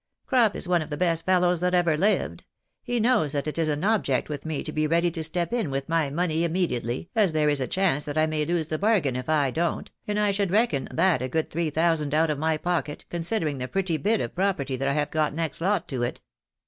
"Crop 0.25 0.55
is 0.55 0.67
one 0.67 0.81
of 0.81 0.89
the 0.89 0.97
best 0.97 1.27
fellows 1.27 1.59
that 1.59 1.75
ever 1.75 1.95
lived; 1.95 2.43
he 2.81 2.99
knows 2.99 3.33
that 3.33 3.45
it 3.47 3.59
is 3.59 3.69
an 3.69 3.83
object 3.83 4.29
with 4.29 4.47
me 4.47 4.63
to 4.63 4.71
be 4.71 4.87
ready 4.87 5.11
to 5.11 5.23
step 5.23 5.53
in 5.53 5.69
with 5.69 5.87
my 5.87 6.09
money 6.09 6.43
immediately, 6.43 7.11
as 7.15 7.33
there 7.33 7.49
is 7.49 7.61
a 7.61 7.67
chance 7.67 8.03
that 8.05 8.17
I 8.17 8.25
may 8.25 8.43
lose 8.43 8.65
the 8.65 8.79
bargain 8.79 9.15
if 9.15 9.29
I 9.29 9.51
don't, 9.51 9.91
and 10.07 10.19
I 10.19 10.31
should 10.31 10.49
reckon 10.49 10.87
that 10.91 11.21
a 11.21 11.29
good 11.29 11.51
three 11.51 11.69
thousand 11.69 12.15
out 12.15 12.31
of 12.31 12.39
my 12.39 12.57
pocket, 12.57 13.05
considering 13.11 13.59
the 13.59 13.67
pretty 13.67 13.97
bit 13.97 14.19
of 14.21 14.33
property 14.33 14.75
that 14.75 14.87
I 14.87 14.93
have 14.93 15.11
got 15.11 15.35
next 15.35 15.61
lot 15.61 15.87
to 15.89 16.01
it. 16.01 16.19